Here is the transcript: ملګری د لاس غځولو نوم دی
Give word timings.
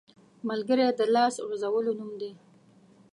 ملګری 0.49 0.85
د 0.99 1.01
لاس 1.15 1.35
غځولو 1.47 1.91
نوم 1.99 2.11
دی 2.21 2.31